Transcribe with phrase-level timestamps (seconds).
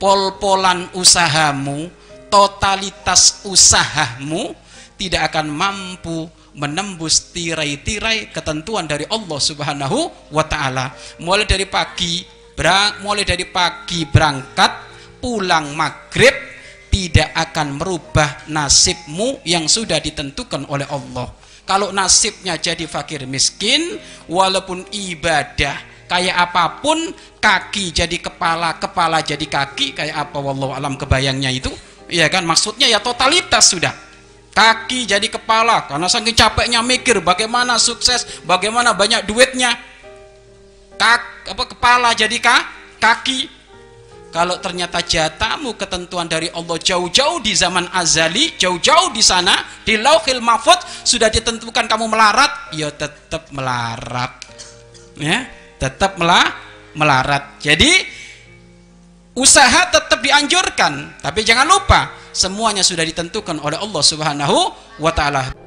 [0.00, 1.92] pol-polan usahamu
[2.32, 4.56] totalitas usahamu
[4.96, 6.24] tidak akan mampu
[6.56, 10.96] menembus tirai-tirai ketentuan dari Allah Subhanahu wa taala.
[11.22, 12.24] Mulai dari pagi
[12.56, 14.72] berang, mulai dari pagi berangkat
[15.20, 16.32] pulang maghrib
[16.90, 21.30] tidak akan merubah nasibmu yang sudah ditentukan oleh Allah.
[21.62, 23.94] Kalau nasibnya jadi fakir miskin,
[24.26, 26.98] walaupun ibadah kayak apa pun,
[27.38, 31.70] kaki jadi kepala, kepala jadi kaki, kayak apa wallahu alam kebayangnya itu,
[32.10, 32.42] ya kan?
[32.42, 33.94] Maksudnya ya totalitas sudah.
[34.50, 39.78] Kaki jadi kepala karena saking capeknya mikir bagaimana sukses bagaimana banyak duitnya.
[40.98, 42.62] Kak apa kepala jadi kak,
[42.98, 43.46] kaki.
[44.34, 49.54] Kalau ternyata jatahmu ketentuan dari Allah jauh-jauh di zaman azali jauh-jauh di sana
[49.86, 54.34] di lauhil mahfud sudah ditentukan kamu melarat ya tetap melarat.
[55.14, 56.20] Ya tetap
[56.94, 57.56] melarat.
[57.64, 57.88] Jadi
[59.34, 61.18] usaha tetap dianjurkan.
[61.24, 64.58] Tapi jangan lupa semuanya sudah ditentukan oleh Allah Subhanahu
[65.00, 65.59] wa taala